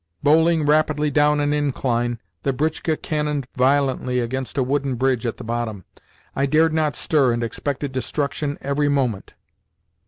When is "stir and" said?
6.95-7.43